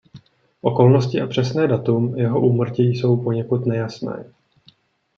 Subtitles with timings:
[0.61, 4.31] Okolnosti a přesné datum jeho úmrtí jsou poněkud nejasné.